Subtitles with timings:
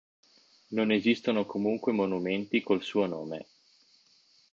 [0.69, 3.45] Non esistono comunque monumenti col suo nome.